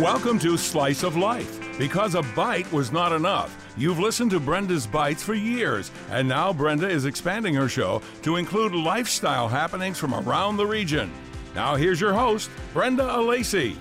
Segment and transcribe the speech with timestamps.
[0.00, 1.60] Welcome to Slice of Life.
[1.76, 6.54] Because a bite was not enough, you've listened to Brenda's Bites for years, and now
[6.54, 11.12] Brenda is expanding her show to include lifestyle happenings from around the region.
[11.54, 13.76] Now, here's your host, Brenda Alessi.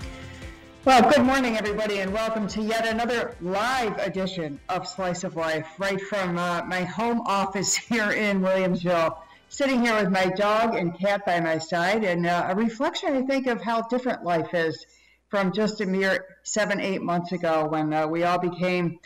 [0.83, 5.67] Well, good morning, everybody, and welcome to yet another live edition of Slice of Life,
[5.77, 9.15] right from uh, my home office here in Williamsville.
[9.47, 13.21] Sitting here with my dog and cat by my side, and uh, a reflection, I
[13.21, 14.85] think, of how different life is
[15.29, 18.99] from just a mere seven, eight months ago when uh, we all became,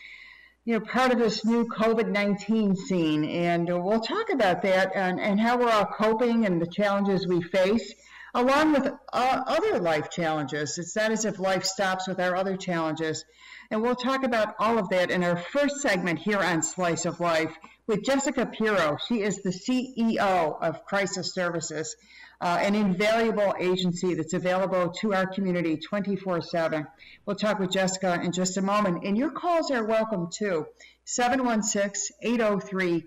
[0.66, 3.26] you know, part of this new COVID-19 scene.
[3.26, 7.28] And uh, we'll talk about that and, and how we're all coping and the challenges
[7.28, 7.94] we face,
[8.34, 10.78] along with uh, other life challenges.
[10.78, 13.26] It's not as if life stops with our other challenges.
[13.74, 17.20] And we'll talk about all of that in our first segment here on Slice of
[17.20, 18.98] Life with Jessica Pirro.
[19.08, 21.96] She is the CEO of Crisis Services
[22.40, 26.86] uh, an invaluable agency that's available to our community 24 7.
[27.26, 29.06] We'll talk with Jessica in just a moment.
[29.06, 30.68] And your calls are welcome too.
[31.06, 33.06] 716 803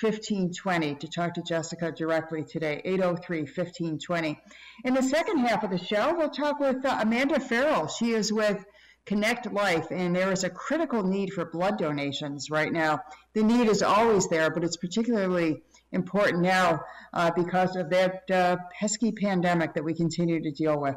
[0.00, 4.40] 1520 to talk to Jessica directly today, 803 1520.
[4.84, 7.88] In the second half of the show, we'll talk with uh, Amanda Farrell.
[7.88, 8.64] She is with
[9.06, 13.02] Connect Life, and there is a critical need for blood donations right now.
[13.34, 15.62] The need is always there, but it's particularly
[15.92, 16.80] important now
[17.12, 20.96] uh, because of that uh, pesky pandemic that we continue to deal with.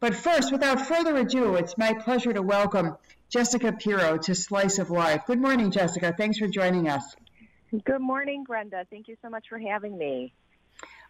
[0.00, 2.98] But first, without further ado, it's my pleasure to welcome
[3.30, 5.22] Jessica Pirro to Slice of Life.
[5.26, 6.14] Good morning, Jessica.
[6.14, 7.16] Thanks for joining us.
[7.84, 8.86] Good morning, Brenda.
[8.90, 10.34] Thank you so much for having me.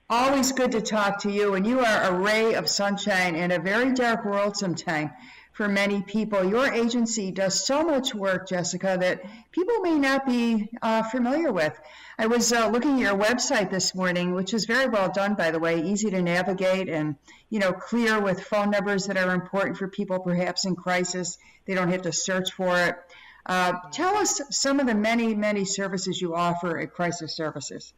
[0.09, 3.59] Always good to talk to you, and you are a ray of sunshine in a
[3.59, 5.11] very dark world sometimes
[5.57, 6.45] for many people.
[6.45, 11.73] Your agency does so much work, Jessica, that people may not be uh, familiar with.
[12.19, 15.51] I was uh, looking at your website this morning, which is very well done, by
[15.51, 17.17] the way, easy to navigate and
[17.49, 21.39] you know clear with phone numbers that are important for people perhaps in crisis.
[21.65, 22.97] They don't have to search for it.
[23.47, 27.95] Uh, tell us some of the many, many services you offer at Crisis Services.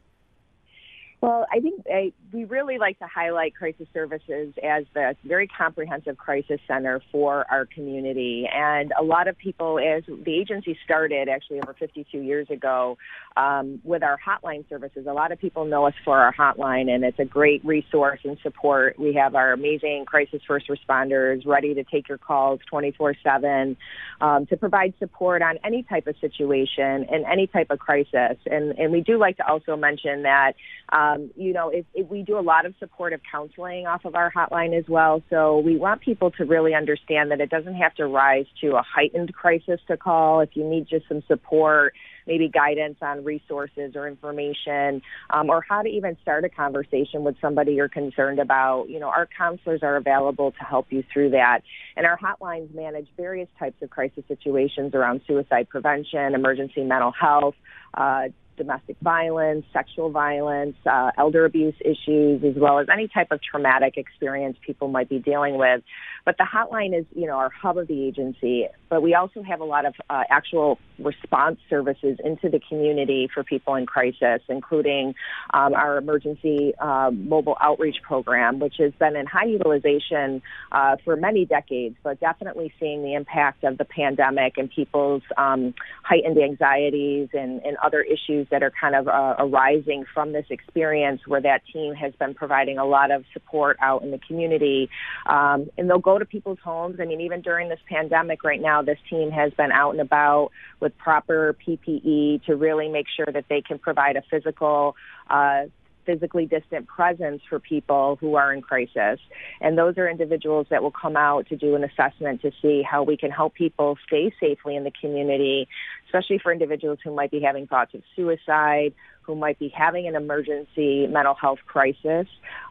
[1.21, 6.17] Well, I think I, we really like to highlight crisis services as the very comprehensive
[6.17, 8.47] crisis center for our community.
[8.51, 12.97] And a lot of people, as the agency started actually over 52 years ago
[13.37, 17.03] um, with our hotline services, a lot of people know us for our hotline, and
[17.03, 18.97] it's a great resource and support.
[18.99, 23.77] We have our amazing crisis first responders ready to take your calls 24 7
[24.21, 28.37] um, to provide support on any type of situation and any type of crisis.
[28.45, 30.53] And, and we do like to also mention that.
[30.91, 34.31] Um, you know, if, if we do a lot of supportive counseling off of our
[34.31, 35.21] hotline as well.
[35.29, 38.81] So we want people to really understand that it doesn't have to rise to a
[38.81, 40.41] heightened crisis to call.
[40.41, 41.93] If you need just some support,
[42.29, 45.01] maybe guidance on resources or information,
[45.31, 48.87] um, or how to even start a conversation with somebody you're concerned about.
[48.87, 51.61] You know, our counselors are available to help you through that.
[51.97, 57.55] And our hotlines manage various types of crisis situations around suicide prevention, emergency mental health,
[57.95, 63.39] uh, domestic violence, sexual violence, uh, elder abuse issues, as well as any type of
[63.41, 65.81] traumatic experience people might be dealing with.
[66.25, 68.67] But the hotline is, you know, our hub of the agency.
[68.89, 73.43] But we also have a lot of uh, actual response services into the community for
[73.43, 75.15] people in crisis, including
[75.53, 81.15] um, our emergency uh, mobile outreach program, which has been in high utilization uh, for
[81.15, 87.29] many decades, but definitely seeing the impact of the pandemic and people's um, heightened anxieties
[87.33, 91.61] and, and other issues that are kind of uh, arising from this experience where that
[91.71, 94.89] team has been providing a lot of support out in the community.
[95.25, 96.99] Um, and they'll go to people's homes.
[96.99, 100.51] I mean, even during this pandemic right now, this team has been out and about
[100.79, 104.95] with proper PPE to really make sure that they can provide a physical
[105.29, 105.63] uh,
[106.09, 109.19] physically distant presence for people who are in crisis.
[109.61, 113.03] And those are individuals that will come out to do an assessment to see how
[113.03, 115.67] we can help people stay safely in the community,
[116.07, 118.95] especially for individuals who might be having thoughts of suicide,
[119.29, 122.25] who might be having an emergency mental health crisis,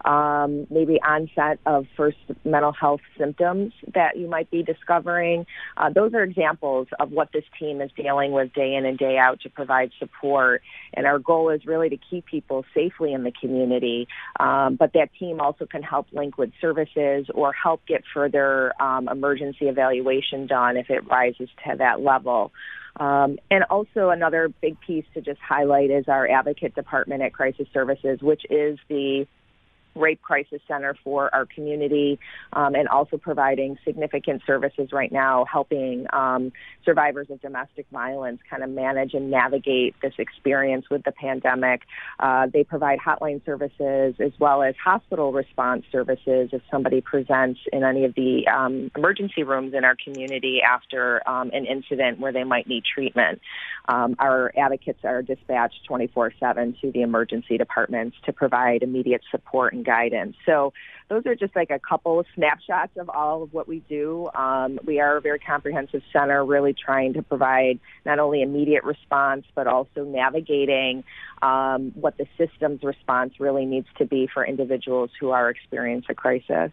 [0.05, 5.47] um, maybe onset of first mental health symptoms that you might be discovering.
[5.77, 9.17] Uh, those are examples of what this team is dealing with day in and day
[9.17, 10.63] out to provide support.
[10.95, 14.09] And our goal is really to keep people safely in the community.
[14.41, 19.09] Um, but that team also can help link with services or help get further um,
[19.09, 22.51] emergency evaluation done if it rises to that level.
[22.99, 27.69] Um, and also another big piece to just highlight is our advocate department at Crisis
[27.73, 29.27] Services, which is the
[29.95, 32.19] rape crisis center for our community
[32.53, 36.53] um, and also providing significant services right now, helping um,
[36.85, 41.83] survivors of domestic violence kind of manage and navigate this experience with the pandemic.
[42.19, 47.85] Uh, they provide hotline services as well as hospital response services if somebody presents in
[47.85, 52.45] any of the um, emergency rooms in our community after um, an incident where they
[52.45, 53.41] might need treatment.
[53.89, 59.73] Um, our advocates are dispatched 24 7 to the emergency departments to provide immediate support
[59.83, 60.37] guidance.
[60.47, 60.73] So
[61.09, 64.29] those are just like a couple of snapshots of all of what we do.
[64.35, 69.45] Um, we are a very comprehensive center, really trying to provide not only immediate response,
[69.55, 71.05] but also navigating
[71.41, 76.15] um, what the system's response really needs to be for individuals who are experiencing a
[76.15, 76.73] crisis.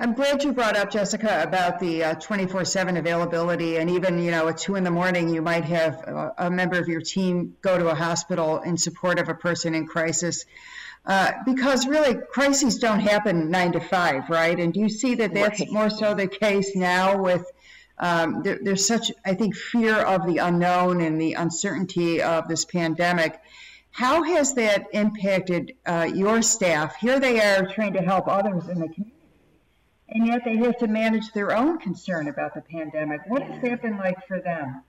[0.00, 3.78] I'm glad you brought up, Jessica, about the 24 uh, 7 availability.
[3.78, 6.78] And even, you know, at 2 in the morning, you might have a, a member
[6.78, 10.44] of your team go to a hospital in support of a person in crisis.
[11.08, 14.60] Uh, because really crises don't happen nine to five, right?
[14.60, 15.72] And do you see that that's right.
[15.72, 17.50] more so the case now with
[17.98, 22.64] um, there, there's such, I think, fear of the unknown and the uncertainty of this
[22.64, 23.40] pandemic.
[23.90, 26.96] How has that impacted uh, your staff?
[26.96, 29.16] Here they are trying to help others in the community,
[30.10, 33.22] and yet they have to manage their own concern about the pandemic.
[33.26, 34.82] What has that been like for them?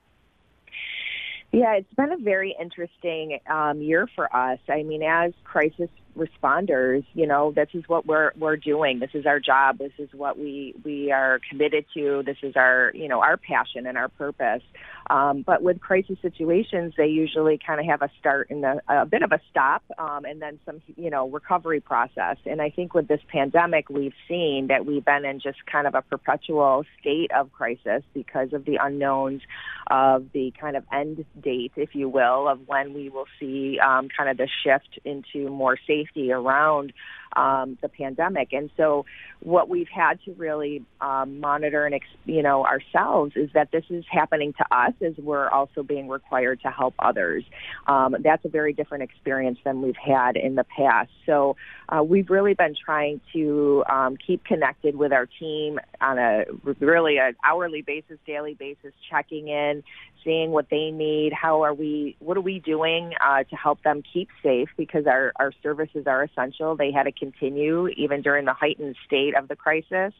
[1.52, 4.60] Yeah, it's been a very interesting um, year for us.
[4.68, 5.90] I mean, as crisis
[6.20, 8.98] responders, you know, this is what we're we're doing.
[8.98, 9.78] This is our job.
[9.78, 12.22] This is what we we are committed to.
[12.24, 14.62] This is our you know our passion and our purpose.
[15.08, 19.22] Um, but with crisis situations, they usually kind of have a start and a, bit
[19.22, 22.36] of a stop, um, and then some you know recovery process.
[22.46, 25.94] And I think with this pandemic, we've seen that we've been in just kind of
[25.94, 29.42] a perpetual state of crisis because of the unknowns
[29.90, 34.08] of the kind of end date, if you will, of when we will see um,
[34.16, 36.92] kind of the shift into more safety around
[37.36, 38.52] um, the pandemic.
[38.52, 39.06] And so,
[39.40, 44.04] what we've had to really um, monitor and you know ourselves is that this is
[44.10, 47.44] happening to us as we're also being required to help others.
[47.86, 51.10] Um, that's a very different experience than we've had in the past.
[51.26, 51.56] So
[51.88, 56.44] uh, we've really been trying to um, keep connected with our team on a
[56.78, 59.82] really an hourly basis, daily basis, checking in,
[60.24, 61.32] seeing what they need.
[61.32, 62.16] How are we?
[62.18, 64.68] What are we doing uh, to help them keep safe?
[64.76, 66.76] Because our our services are essential.
[66.76, 70.12] They had to continue even during the heightened state of the crisis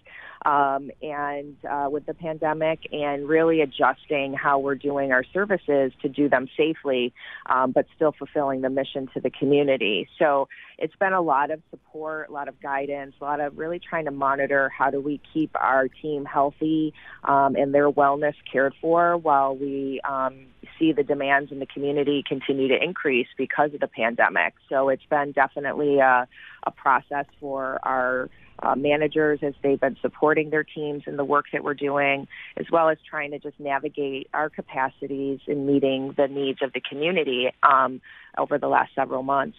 [0.45, 6.09] um, and uh, with the pandemic, and really adjusting how we're doing our services to
[6.09, 7.13] do them safely,
[7.47, 10.09] um, but still fulfilling the mission to the community.
[10.19, 10.49] So
[10.79, 14.07] it's been a lot of support, a lot of guidance, a lot of really trying
[14.07, 16.95] to monitor how do we keep our team healthy
[17.25, 20.47] um, and their wellness cared for while we um,
[20.79, 24.55] see the demands in the community continue to increase because of the pandemic.
[24.69, 26.27] So it's been definitely a,
[26.65, 28.31] a process for our
[28.63, 32.67] uh, managers as they've been supporting their teams in the work that we're doing, as
[32.71, 37.51] well as trying to just navigate our capacities in meeting the needs of the community
[37.63, 38.01] um,
[38.37, 39.57] over the last several months.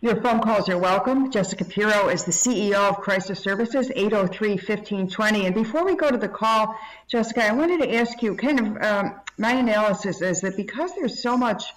[0.00, 1.30] Your phone calls are welcome.
[1.30, 5.46] Jessica Pirro is the CEO of Crisis Services, 803-1520.
[5.46, 6.76] And before we go to the call,
[7.06, 11.22] Jessica, I wanted to ask you kind of um, my analysis is that because there's
[11.22, 11.72] so much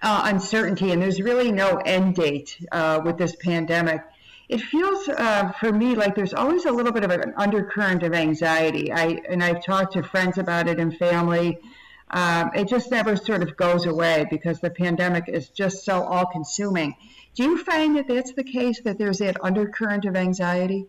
[0.00, 4.00] uh, uncertainty and there's really no end date uh, with this pandemic,
[4.50, 8.12] it feels uh, for me like there's always a little bit of an undercurrent of
[8.12, 8.92] anxiety.
[8.92, 11.58] I and I've talked to friends about it and family.
[12.10, 16.96] Um, it just never sort of goes away because the pandemic is just so all-consuming.
[17.36, 18.80] Do you find that that's the case?
[18.80, 20.86] That there's that undercurrent of anxiety?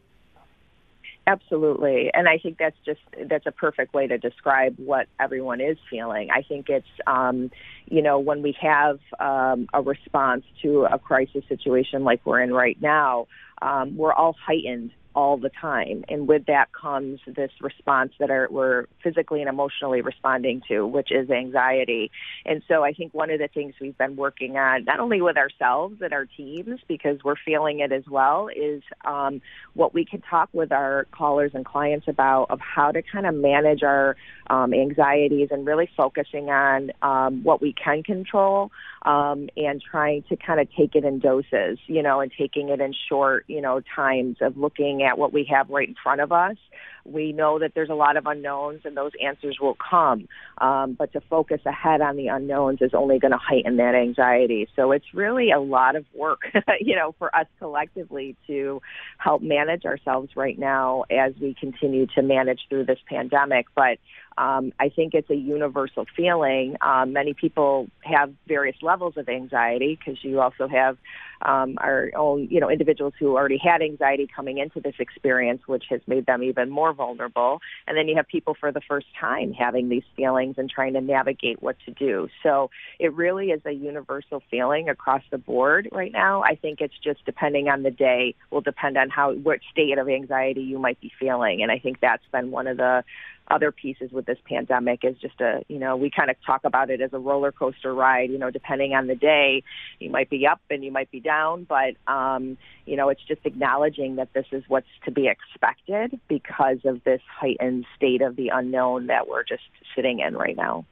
[1.27, 2.99] Absolutely, and I think that's just
[3.29, 6.29] that's a perfect way to describe what everyone is feeling.
[6.31, 7.51] I think it's um,
[7.85, 12.51] you know when we have um, a response to a crisis situation like we're in
[12.51, 13.27] right now,
[13.61, 16.03] um, we're all heightened all the time.
[16.09, 21.11] And with that comes this response that are, we're physically and emotionally responding to, which
[21.11, 22.11] is anxiety.
[22.45, 25.37] And so I think one of the things we've been working on, not only with
[25.37, 29.41] ourselves and our teams, because we're feeling it as well, is um,
[29.73, 33.35] what we can talk with our callers and clients about of how to kind of
[33.35, 34.15] manage our
[34.49, 38.71] um, anxieties and really focusing on um, what we can control
[39.03, 42.79] um, and trying to kind of take it in doses, you know, and taking it
[42.79, 46.31] in short, you know, times of looking at what we have right in front of
[46.31, 46.57] us.
[47.03, 50.27] We know that there's a lot of unknowns and those answers will come.
[50.59, 54.67] Um, but to focus ahead on the unknowns is only going to heighten that anxiety.
[54.75, 56.41] So it's really a lot of work,
[56.79, 58.81] you know, for us collectively to
[59.17, 63.65] help manage ourselves right now as we continue to manage through this pandemic.
[63.75, 63.97] But
[64.37, 66.75] um, I think it's a universal feeling.
[66.81, 70.97] Um, many people have various levels of anxiety because you also have
[71.43, 75.85] um, our own, you know, individuals who already had anxiety coming into this experience, which
[75.89, 77.61] has made them even more vulnerable.
[77.87, 81.01] And then you have people for the first time having these feelings and trying to
[81.01, 82.29] navigate what to do.
[82.43, 82.69] So
[82.99, 86.43] it really is a universal feeling across the board right now.
[86.43, 90.07] I think it's just depending on the day will depend on how, what state of
[90.07, 91.61] anxiety you might be feeling.
[91.63, 93.03] And I think that's been one of the
[93.51, 96.89] other pieces with this pandemic is just a, you know, we kind of talk about
[96.89, 99.63] it as a roller coaster ride, you know, depending on the day,
[99.99, 103.41] you might be up and you might be down, but, um, you know, it's just
[103.45, 108.49] acknowledging that this is what's to be expected because of this heightened state of the
[108.49, 109.63] unknown that we're just
[109.95, 110.85] sitting in right now.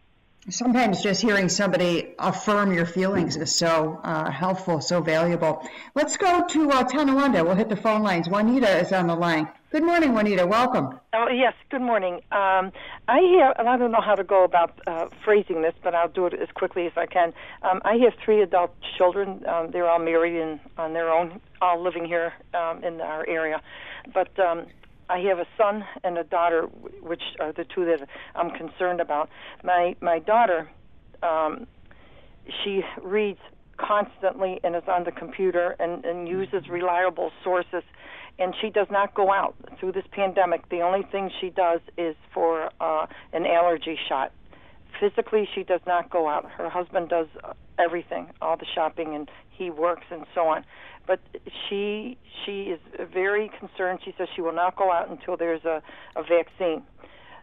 [0.48, 5.67] Sometimes just hearing somebody affirm your feelings is so uh, helpful, so valuable.
[5.96, 7.43] Let's go to uh.
[7.43, 8.29] We'll hit the phone lines.
[8.29, 9.50] Juanita is on the line.
[9.72, 10.48] Good morning, Juanita.
[10.48, 10.98] Welcome.
[11.13, 12.15] Oh yes, good morning.
[12.31, 12.72] Um,
[13.08, 16.08] I hear, and I don't know how to go about uh, phrasing this, but I'll
[16.08, 17.34] do it as quickly as I can.
[17.62, 19.43] Um, I have three adult children.
[19.46, 23.62] Um, they're all married and on their own, all living here um, in our area.
[24.13, 24.65] But um,
[25.09, 26.63] I have a son and a daughter,
[27.01, 29.29] which are the two that I'm concerned about.
[29.63, 30.69] My my daughter,
[31.23, 31.67] um,
[32.63, 33.39] she reads
[33.77, 37.83] constantly and is on the computer and, and uses reliable sources
[38.39, 40.67] and she does not go out through this pandemic.
[40.69, 44.31] The only thing she does is for uh, an allergy shot.
[44.99, 46.49] Physically, she does not go out.
[46.49, 47.27] Her husband does
[47.77, 50.65] everything, all the shopping, and he works and so on
[51.09, 51.19] but
[51.67, 52.79] she she is
[53.11, 53.99] very concerned.
[54.05, 55.81] She says she will not go out until there's a,
[56.15, 56.83] a vaccine.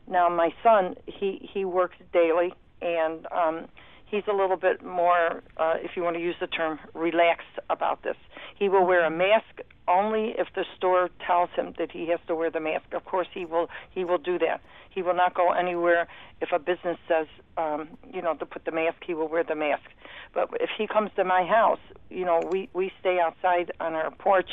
[0.08, 3.66] Now, my son, he he works daily, and um,
[4.04, 8.04] he's a little bit more, uh, if you want to use the term, relaxed about
[8.04, 8.14] this.
[8.56, 12.34] He will wear a mask only if the store tells him that he has to
[12.34, 12.92] wear the mask.
[12.92, 14.60] Of course, he will he will do that.
[14.90, 16.08] He will not go anywhere
[16.40, 17.26] if a business says,
[17.56, 18.98] um, you know, to put the mask.
[19.06, 19.84] He will wear the mask.
[20.32, 24.10] But if he comes to my house, you know, we we stay outside on our
[24.10, 24.50] porch,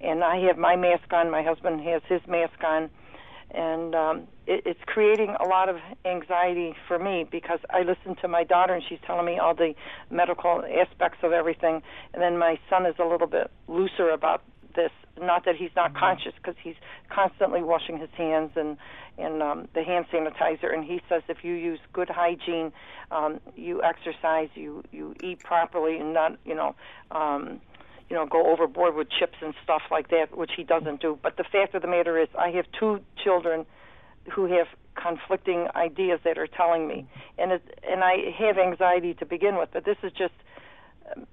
[0.00, 1.30] and I have my mask on.
[1.30, 2.90] My husband has his mask on,
[3.50, 8.28] and um, it, it's creating a lot of anxiety for me because I listen to
[8.28, 9.74] my daughter and she's telling me all the
[10.10, 14.42] medical aspects of everything, and then my son is a little bit looser about
[14.74, 14.90] this.
[15.20, 16.00] Not that he's not mm-hmm.
[16.00, 16.74] conscious, because he's
[17.08, 18.76] constantly washing his hands and
[19.16, 20.74] and um, the hand sanitizer.
[20.74, 22.72] And he says if you use good hygiene,
[23.10, 26.74] um, you exercise, you you eat properly, and not you know.
[27.10, 27.60] Um,
[28.10, 31.18] you know, go overboard with chips and stuff like that, which he doesn't do.
[31.22, 33.64] But the fact of the matter is, I have two children
[34.30, 37.06] who have conflicting ideas that are telling me,
[37.38, 39.70] and it, and I have anxiety to begin with.
[39.72, 40.34] But this is just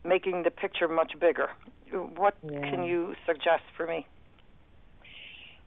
[0.04, 1.50] making the picture much bigger.
[1.92, 2.70] What yeah.
[2.70, 4.08] can you suggest for me?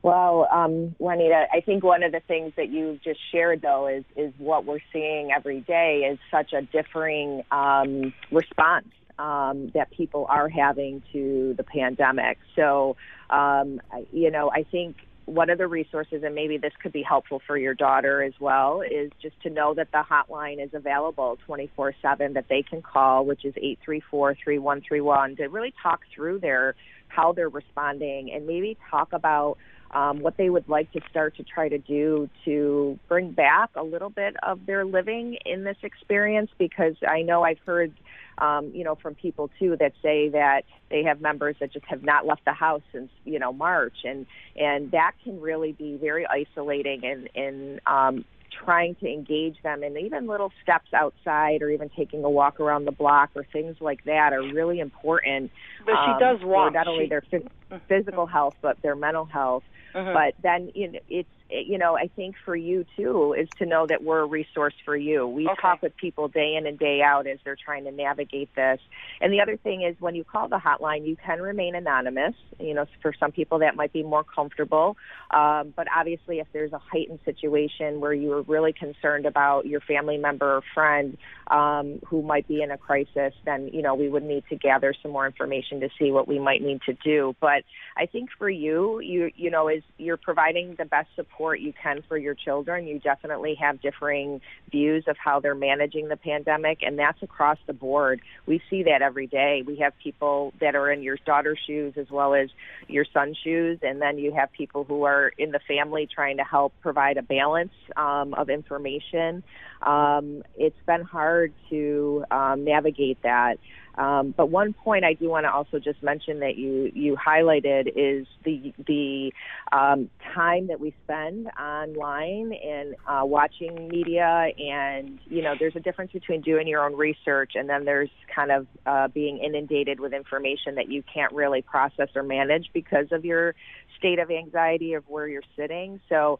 [0.02, 4.04] Well, um, Juanita, I think one of the things that you've just shared, though, is
[4.16, 10.26] is what we're seeing every day is such a differing um, response um, that people
[10.28, 12.38] are having to the pandemic.
[12.54, 12.96] So,
[13.30, 13.80] um,
[14.12, 14.96] you know, I think
[15.26, 18.82] one of the resources, and maybe this could be helpful for your daughter as well,
[18.82, 23.24] is just to know that the hotline is available 24 7 that they can call,
[23.24, 26.74] which is 834 3131, to really talk through their
[27.08, 29.56] how they're responding and maybe talk about
[29.92, 33.82] um, what they would like to start to try to do to bring back a
[33.82, 37.92] little bit of their living in this experience because I know I've heard
[38.38, 42.02] um, you know, from people too that say that they have members that just have
[42.02, 43.96] not left the house since, you know, March.
[44.04, 44.26] And,
[44.56, 48.24] and that can really be very isolating and, and, um,
[48.64, 52.84] trying to engage them and even little steps outside or even taking a walk around
[52.84, 55.50] the block or things like that are really important.
[55.84, 56.72] But she um, does walk.
[56.72, 59.64] not only she, their physical health, but their mental health.
[59.94, 60.12] Mm-hmm.
[60.12, 61.28] But then you know, it's
[61.66, 64.96] you know I think for you too is to know that we're a resource for
[64.96, 65.26] you.
[65.26, 65.60] We okay.
[65.60, 68.80] talk with people day in and day out as they're trying to navigate this.
[69.20, 72.34] And the other thing is when you call the hotline, you can remain anonymous.
[72.58, 74.96] You know, for some people that might be more comfortable.
[75.30, 79.80] Um, but obviously, if there's a heightened situation where you are really concerned about your
[79.80, 81.16] family member or friend
[81.48, 84.94] um, who might be in a crisis, then you know we would need to gather
[85.02, 87.34] some more information to see what we might need to do.
[87.40, 87.64] But
[87.96, 92.02] I think for you, you you know, is you're providing the best support you can
[92.08, 92.86] for your children.
[92.86, 97.72] You definitely have differing views of how they're managing the pandemic, and that's across the
[97.72, 98.20] board.
[98.46, 99.62] We see that every day.
[99.66, 102.48] We have people that are in your daughter's shoes as well as
[102.88, 106.44] your son's shoes, and then you have people who are in the family trying to
[106.44, 109.42] help provide a balance um, of information.
[109.82, 113.58] Um, it's been hard to um, navigate that.
[113.96, 117.92] Um, but one point I do want to also just mention that you you highlighted
[117.94, 119.32] is the the
[119.70, 125.80] um, time that we spend online and uh, watching media and you know there's a
[125.80, 130.12] difference between doing your own research and then there's kind of uh, being inundated with
[130.12, 133.54] information that you can't really process or manage because of your
[133.96, 136.00] state of anxiety of where you're sitting.
[136.08, 136.38] So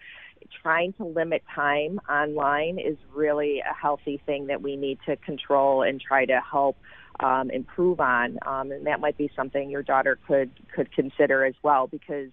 [0.62, 5.82] trying to limit time online is really a healthy thing that we need to control
[5.82, 6.76] and try to help
[7.20, 11.54] um, improve on um, and that might be something your daughter could could consider as
[11.62, 12.30] well because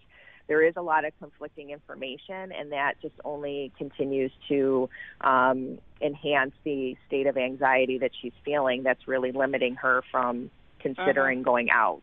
[0.52, 4.90] there is a lot of conflicting information, and that just only continues to
[5.22, 8.84] um, enhance the state of anxiety that she's feeling.
[8.84, 11.46] That's really limiting her from considering uh-huh.
[11.46, 12.02] going out.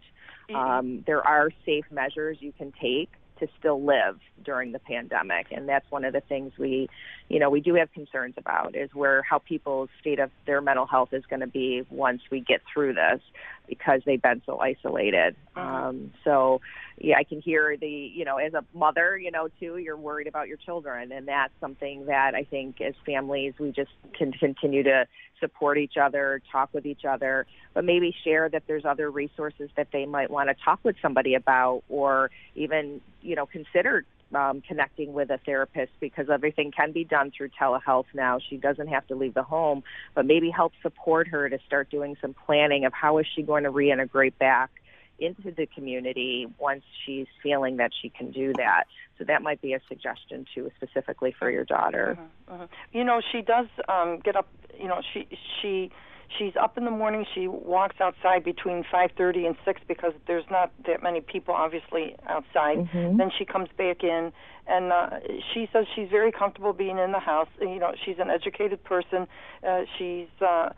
[0.49, 0.57] Mm-hmm.
[0.57, 5.49] Um, there are safe measures you can take to still live during the pandemic.
[5.51, 6.89] And that's one of the things we,
[7.29, 10.87] you know, we do have concerns about is where how people's state of their mental
[10.87, 13.21] health is going to be once we get through this
[13.69, 15.37] because they've been so isolated.
[15.57, 15.61] Mm-hmm.
[15.61, 16.61] Um, so,
[16.99, 20.27] yeah, I can hear the, you know, as a mother, you know, too, you're worried
[20.27, 21.13] about your children.
[21.13, 25.07] And that's something that I think as families, we just can continue to
[25.41, 29.89] support each other, talk with each other, but maybe share that there's other resources that
[29.93, 34.05] they might want to talk with somebody about or even, you know, consider
[34.35, 38.39] um, connecting with a therapist because everything can be done through telehealth now.
[38.49, 39.83] She doesn't have to leave the home,
[40.15, 43.65] but maybe help support her to start doing some planning of how is she going
[43.65, 44.71] to reintegrate back
[45.19, 48.85] into the community once she's feeling that she can do that.
[49.19, 52.17] So that might be a suggestion too, specifically for your daughter.
[52.49, 52.97] Mm-hmm, mm-hmm.
[52.97, 54.49] You know, she does um, get up.
[54.79, 55.27] You know, she
[55.61, 55.91] she
[56.37, 57.25] she's up in the morning.
[57.35, 62.79] She walks outside between 5:30 and 6 because there's not that many people obviously outside.
[62.79, 63.17] Mm-hmm.
[63.17, 64.33] Then she comes back in
[64.67, 65.21] and uh,
[65.53, 67.49] she says she's very comfortable being in the house.
[67.61, 69.27] You know, she's an educated person.
[69.67, 70.71] Uh, she's uh,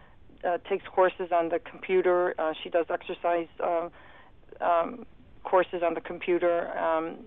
[0.44, 2.34] uh, takes courses on the computer.
[2.38, 3.88] Uh, she does exercise uh,
[4.60, 5.06] um,
[5.42, 7.18] courses on the computer, um,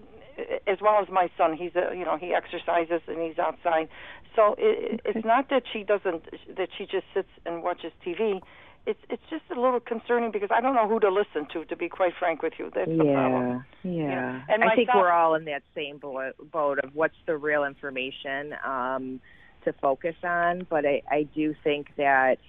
[0.66, 1.56] as well as my son.
[1.56, 3.90] He's a, you know he exercises and he's outside.
[4.36, 5.02] So it, okay.
[5.06, 6.24] it's not that she doesn't
[6.56, 8.42] that she just sits and watches TV.
[8.86, 11.66] It's it's just a little concerning because I don't know who to listen to.
[11.66, 13.66] To be quite frank with you, that's yeah, problem.
[13.84, 14.42] Yeah, yeah.
[14.50, 19.22] And I think we're all in that same boat of what's the real information um,
[19.64, 20.68] to focus on.
[20.70, 22.40] But I, I do think that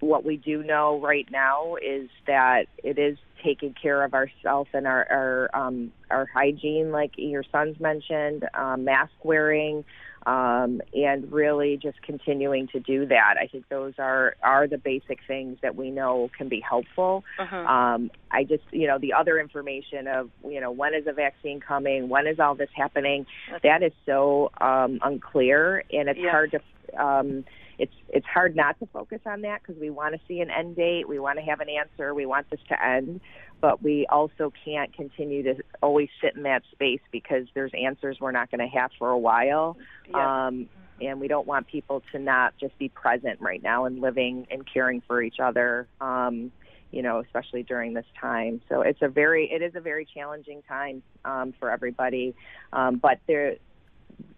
[0.00, 4.86] what we do know right now is that it is taking care of ourselves and
[4.86, 9.84] our our, um, our hygiene, like your sons mentioned, um, mask wearing,
[10.26, 13.34] um, and really just continuing to do that.
[13.40, 17.24] I think those are are the basic things that we know can be helpful.
[17.38, 17.56] Uh-huh.
[17.56, 21.60] Um, I just, you know, the other information of, you know, when is a vaccine
[21.60, 23.26] coming, when is all this happening,
[23.62, 26.60] that is so um, unclear, and it's hard to.
[27.02, 27.44] Um,
[27.78, 30.76] it's it's hard not to focus on that because we want to see an end
[30.76, 33.20] date, we want to have an answer, we want this to end,
[33.62, 38.32] but we also can't continue to always sit in that space because there's answers we're
[38.32, 39.78] not going to have for a while.
[40.10, 40.48] Yeah.
[40.48, 40.68] Um,
[41.00, 44.66] and we don't want people to not just be present right now and living and
[44.70, 45.86] caring for each other.
[46.00, 46.52] Um,
[46.90, 48.60] you know, especially during this time.
[48.68, 52.34] So it's a very, it is a very challenging time um, for everybody.
[52.70, 53.56] Um, but there,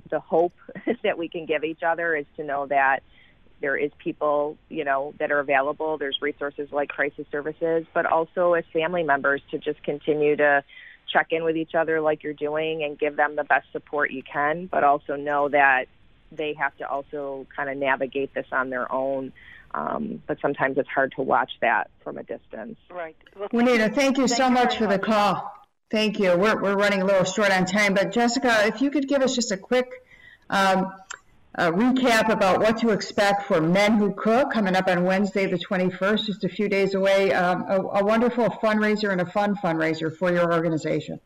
[0.08, 0.52] the hope
[1.02, 3.00] that we can give each other is to know that
[3.64, 5.96] there is people, you know, that are available.
[5.96, 10.62] There's resources like crisis services, but also as family members to just continue to
[11.10, 14.22] check in with each other like you're doing and give them the best support you
[14.22, 15.86] can, but also know that
[16.30, 19.32] they have to also kind of navigate this on their own.
[19.72, 22.76] Um, but sometimes it's hard to watch that from a distance.
[22.90, 23.16] Right.
[23.34, 25.00] Well, Juanita, thank you thank so you much for much.
[25.00, 25.54] the call.
[25.90, 26.36] Thank you.
[26.36, 29.34] We're, we're running a little short on time, but Jessica, if you could give us
[29.34, 29.90] just a quick
[30.50, 30.92] um,
[31.56, 35.58] a recap about what to expect for Men Who Cook coming up on Wednesday, the
[35.58, 37.32] 21st, just a few days away.
[37.32, 41.20] Um, a, a, wonderful fundraiser and a fun fundraiser for your organization.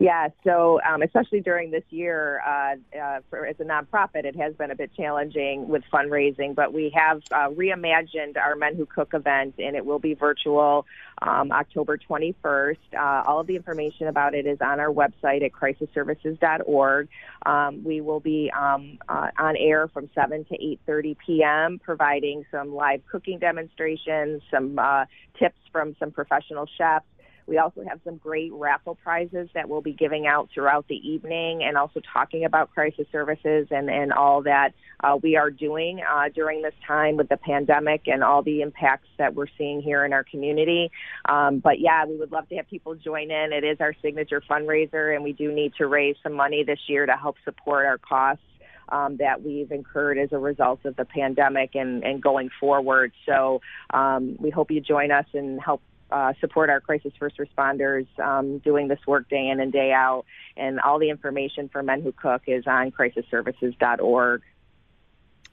[0.00, 4.54] Yeah, so um, especially during this year, uh, uh, for, as a nonprofit, it has
[4.54, 9.12] been a bit challenging with fundraising, but we have uh, reimagined our Men Who Cook
[9.12, 10.86] event, and it will be virtual
[11.20, 12.76] um, October 21st.
[12.96, 17.08] Uh, all of the information about it is on our website at crisisservices.org.
[17.44, 20.54] Um, we will be um, uh, on air from 7 to
[20.88, 25.06] 8.30 p.m., providing some live cooking demonstrations, some uh,
[25.40, 27.06] tips from some professional chefs,
[27.48, 31.62] we also have some great raffle prizes that we'll be giving out throughout the evening
[31.62, 36.28] and also talking about crisis services and, and all that uh, we are doing uh,
[36.34, 40.12] during this time with the pandemic and all the impacts that we're seeing here in
[40.12, 40.90] our community.
[41.26, 43.52] Um, but yeah, we would love to have people join in.
[43.52, 47.06] It is our signature fundraiser, and we do need to raise some money this year
[47.06, 48.42] to help support our costs.
[48.90, 53.12] Um, that we've incurred as a result of the pandemic and, and going forward.
[53.26, 53.60] So
[53.92, 58.58] um, we hope you join us and help uh, support our crisis first responders um,
[58.58, 60.24] doing this work day in and day out.
[60.56, 64.42] And all the information for Men Who Cook is on crisisservices.org.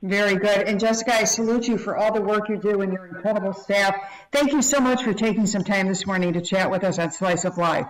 [0.01, 0.67] Very good.
[0.67, 3.95] And Jessica, I salute you for all the work you do and your incredible staff.
[4.31, 7.11] Thank you so much for taking some time this morning to chat with us on
[7.11, 7.87] Slice of Life.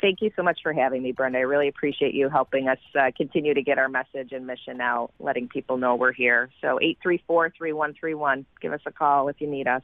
[0.00, 1.38] Thank you so much for having me, Brenda.
[1.38, 5.12] I really appreciate you helping us uh, continue to get our message and mission out,
[5.18, 6.50] letting people know we're here.
[6.60, 8.44] So 834-3131.
[8.60, 9.82] Give us a call if you need us.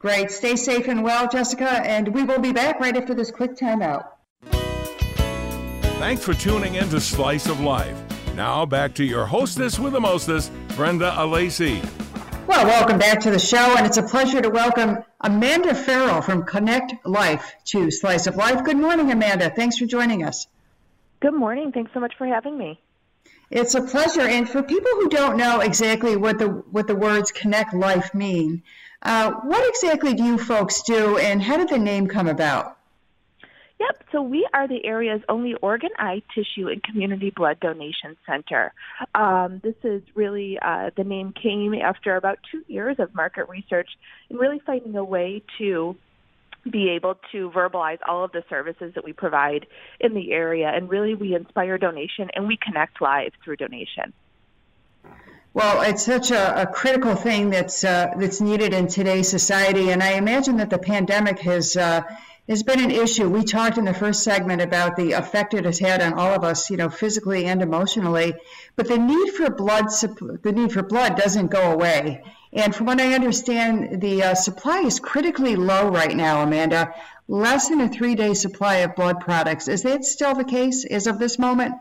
[0.00, 0.30] Great.
[0.30, 4.06] Stay safe and well, Jessica, and we will be back right after this quick timeout.
[6.00, 8.02] Thanks for tuning in to Slice of Life.
[8.34, 11.86] Now back to your hostess with the mostest, Brenda Alessi.
[12.46, 16.44] Well, welcome back to the show, and it's a pleasure to welcome Amanda Farrell from
[16.44, 18.64] Connect Life to Slice of Life.
[18.64, 19.50] Good morning, Amanda.
[19.50, 20.46] Thanks for joining us.
[21.20, 21.72] Good morning.
[21.72, 22.80] Thanks so much for having me.
[23.50, 24.22] It's a pleasure.
[24.22, 28.62] And for people who don't know exactly what the what the words Connect Life mean,
[29.02, 32.76] uh, what exactly do you folks do, and how did the name come about?
[33.80, 34.04] Yep.
[34.12, 38.74] So we are the area's only organ, eye, tissue, and community blood donation center.
[39.14, 43.88] Um, this is really uh, the name came after about two years of market research
[44.28, 45.96] and really finding a way to
[46.70, 49.66] be able to verbalize all of the services that we provide
[49.98, 50.68] in the area.
[50.68, 54.12] And really, we inspire donation and we connect lives through donation.
[55.52, 60.00] Well, it's such a, a critical thing that's uh, that's needed in today's society, and
[60.00, 62.02] I imagine that the pandemic has uh,
[62.48, 63.28] has been an issue.
[63.28, 66.44] We talked in the first segment about the effect it has had on all of
[66.44, 68.34] us, you know, physically and emotionally.
[68.76, 72.22] But the need for blood, the need for blood doesn't go away.
[72.52, 76.94] And from what I understand, the uh, supply is critically low right now, Amanda.
[77.26, 79.68] Less than a three-day supply of blood products.
[79.68, 81.74] Is that still the case as of this moment?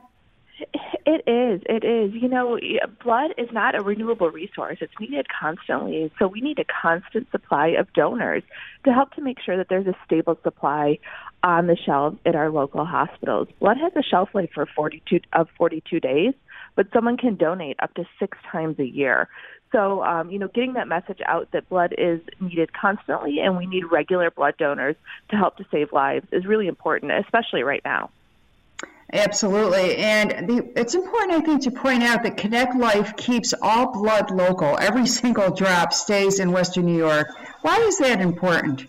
[1.11, 1.63] It is.
[1.65, 2.13] It is.
[2.13, 2.59] You know,
[3.03, 4.77] blood is not a renewable resource.
[4.79, 6.11] It's needed constantly.
[6.19, 8.43] So we need a constant supply of donors
[8.85, 10.99] to help to make sure that there's a stable supply
[11.41, 13.47] on the shelves at our local hospitals.
[13.59, 16.35] Blood has a shelf life for 42 of 42 days,
[16.75, 19.29] but someone can donate up to 6 times a year.
[19.71, 23.65] So, um, you know, getting that message out that blood is needed constantly and we
[23.65, 24.95] need regular blood donors
[25.31, 28.11] to help to save lives is really important, especially right now.
[29.11, 29.97] Absolutely.
[29.97, 34.29] And the, it's important, I think, to point out that Connect Life keeps all blood
[34.29, 34.77] local.
[34.79, 37.27] Every single drop stays in Western New York.
[37.61, 38.85] Why is that important?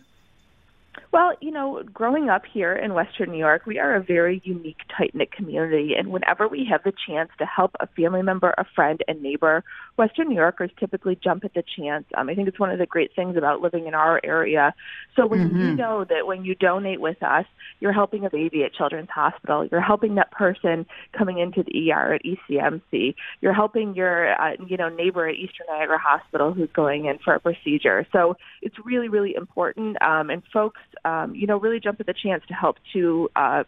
[1.12, 4.78] Well, you know, growing up here in Western New York, we are a very unique,
[4.96, 5.94] tight knit community.
[5.98, 9.64] And whenever we have the chance to help a family member, a friend, a neighbor,
[10.00, 12.06] Western New Yorkers typically jump at the chance.
[12.16, 14.74] Um, I think it's one of the great things about living in our area.
[15.14, 15.58] So when mm-hmm.
[15.58, 17.44] you know that when you donate with us,
[17.80, 20.86] you're helping a baby at Children's Hospital, you're helping that person
[21.16, 25.66] coming into the ER at ECMC, you're helping your, uh, you know, neighbor at Eastern
[25.68, 28.06] Niagara Hospital who's going in for a procedure.
[28.12, 30.00] So it's really, really important.
[30.02, 33.64] Um, and folks um, you know, really jump at the chance to help to uh,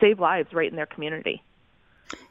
[0.00, 1.42] save lives right in their community.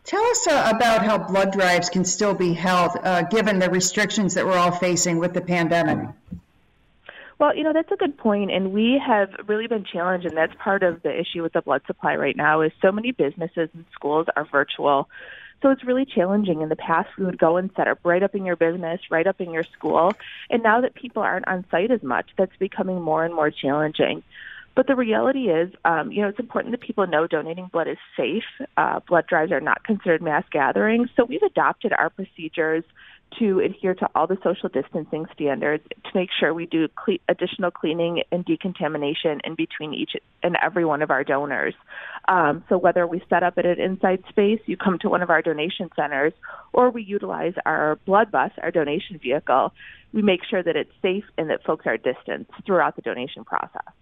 [0.04, 4.34] Tell us uh, about how blood drives can still be held uh, given the restrictions
[4.34, 6.10] that we're all facing with the pandemic.
[7.40, 10.54] Well, you know, that's a good point, and we have really been challenged, and that's
[10.60, 13.86] part of the issue with the blood supply right now is so many businesses and
[13.94, 15.10] schools are virtual.
[15.62, 16.62] So it's really challenging.
[16.62, 19.26] In the past, we would go and set up right up in your business, right
[19.26, 20.14] up in your school.
[20.50, 24.24] And now that people aren't on site as much, that's becoming more and more challenging.
[24.76, 27.98] But the reality is, um, you know, it's important that people know donating blood is
[28.18, 28.44] safe.
[28.76, 31.10] Uh, blood drives are not considered mass gatherings.
[31.16, 32.84] So we've adopted our procedures
[33.40, 37.72] to adhere to all the social distancing standards to make sure we do cle- additional
[37.72, 41.74] cleaning and decontamination in between each and every one of our donors.
[42.28, 45.30] Um, so whether we set up at an inside space, you come to one of
[45.30, 46.34] our donation centers,
[46.74, 49.74] or we utilize our blood bus, our donation vehicle,
[50.14, 53.94] we make sure that it's safe and that folks are distanced throughout the donation process.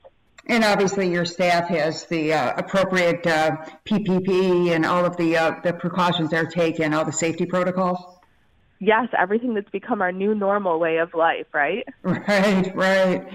[0.52, 5.56] And obviously, your staff has the uh, appropriate uh, PPE and all of the uh,
[5.64, 7.98] the precautions they're taking, all the safety protocols
[8.82, 11.88] yes, everything that's become our new normal way of life, right?
[12.04, 13.28] Right, right.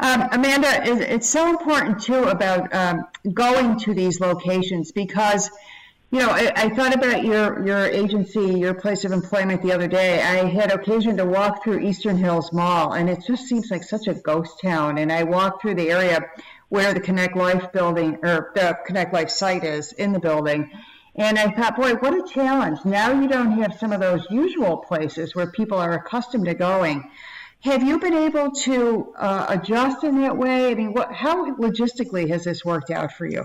[0.00, 5.50] Um, Amanda, it's so important too about um, going to these locations because,
[6.10, 9.86] you know, I, I, thought about your your agency, your place of employment the other
[9.86, 10.20] day.
[10.20, 14.08] I had occasion to walk through Eastern Hills Mall, and it just seems like such
[14.08, 14.98] a ghost town.
[14.98, 16.20] And I walked through the area
[16.72, 20.70] where the Connect Life building or the Connect Life site is in the building
[21.14, 22.78] and I thought, boy, what a challenge.
[22.86, 27.10] Now you don't have some of those usual places where people are accustomed to going.
[27.60, 30.70] Have you been able to uh, adjust in that way?
[30.70, 33.44] I mean, what, how logistically has this worked out for you?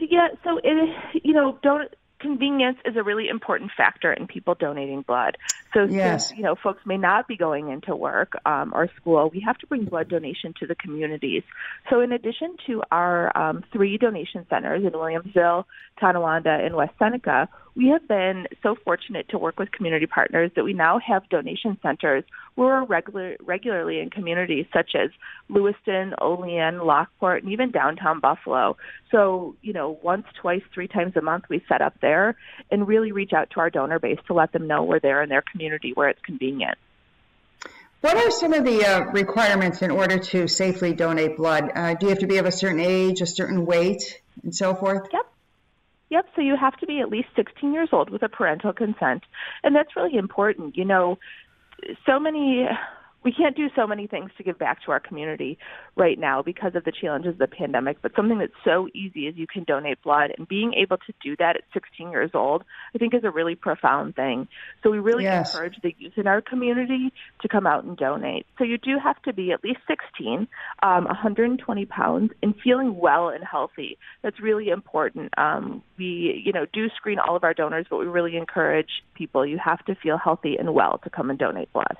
[0.00, 5.02] Yeah, so it, you know, don't convenience is a really important factor in people donating
[5.02, 5.36] blood.
[5.74, 6.28] So yes.
[6.28, 9.58] since you know folks may not be going into work um, or school, we have
[9.58, 11.42] to bring blood donation to the communities.
[11.90, 15.64] So in addition to our um, three donation centers in Williamsville,
[16.00, 20.64] Tonawanda, and West Seneca, we have been so fortunate to work with community partners that
[20.64, 22.22] we now have donation centers
[22.54, 25.10] where we're regular, regularly in communities such as
[25.48, 28.76] Lewiston, Olean, Lockport, and even downtown Buffalo.
[29.10, 32.36] So, you know, once, twice, three times a month we set up there
[32.70, 35.30] and really reach out to our donor base to let them know we're there in
[35.30, 36.76] their community where it's convenient.
[38.02, 41.70] What are some of the uh, requirements in order to safely donate blood?
[41.74, 44.74] Uh, do you have to be of a certain age, a certain weight, and so
[44.74, 45.08] forth?
[45.12, 45.31] Yep.
[46.12, 49.22] Yep, so you have to be at least 16 years old with a parental consent.
[49.64, 50.76] And that's really important.
[50.76, 51.18] You know,
[52.04, 52.68] so many
[53.24, 55.58] we can't do so many things to give back to our community
[55.96, 59.36] right now because of the challenges of the pandemic, but something that's so easy is
[59.36, 62.98] you can donate blood and being able to do that at 16 years old, I
[62.98, 64.48] think is a really profound thing.
[64.82, 65.52] So we really yes.
[65.52, 68.46] encourage the youth in our community to come out and donate.
[68.58, 70.48] So you do have to be at least 16,
[70.82, 73.98] um, 120 pounds, and feeling well and healthy.
[74.22, 75.32] That's really important.
[75.38, 79.46] Um, we, you know, do screen all of our donors, but we really encourage people.
[79.46, 81.96] You have to feel healthy and well to come and donate blood.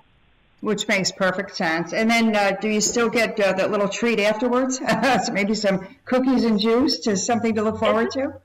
[0.62, 1.92] Which makes perfect sense.
[1.92, 4.78] And then, uh, do you still get uh, that little treat afterwards?
[5.26, 8.40] so maybe some cookies and juice, to something to look forward isn't, to.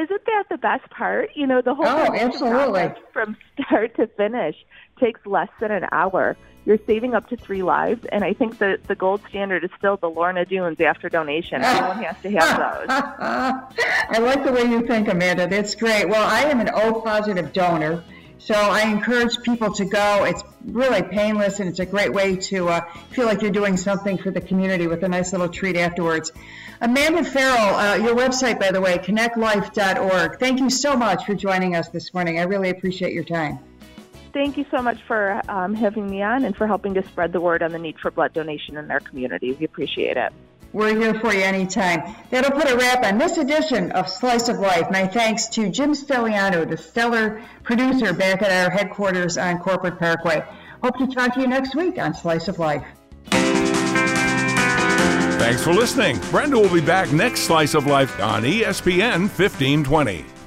[0.00, 1.30] Isn't that the best part?
[1.34, 4.56] You know, the whole oh, absolutely from start to finish
[5.00, 6.36] takes less than an hour.
[6.66, 9.96] You're saving up to three lives, and I think that the gold standard is still
[9.96, 11.62] the Lorna Doones after donation.
[11.62, 12.86] Everyone has to have those.
[14.10, 15.46] I like the way you think, Amanda.
[15.46, 16.08] That's great.
[16.08, 18.04] Well, I am an O positive donor.
[18.38, 20.24] So I encourage people to go.
[20.24, 24.16] It's really painless and it's a great way to uh, feel like you're doing something
[24.18, 26.32] for the community with a nice little treat afterwards.
[26.80, 30.38] Amanda Farrell, uh, your website, by the way, connectlife.org.
[30.38, 32.38] Thank you so much for joining us this morning.
[32.38, 33.58] I really appreciate your time.
[34.32, 37.40] Thank you so much for um, having me on and for helping to spread the
[37.40, 39.52] word on the need for blood donation in our community.
[39.52, 40.32] We appreciate it.
[40.72, 42.14] We're here for you anytime.
[42.30, 44.90] That'll put a wrap on this edition of Slice of Life.
[44.90, 50.44] My thanks to Jim Stelliano, the stellar producer back at our headquarters on Corporate Parkway.
[50.82, 52.84] Hope to talk to you next week on Slice of Life.
[55.38, 56.18] Thanks for listening.
[56.30, 60.37] Brenda will be back next Slice of Life on ESPN 1520.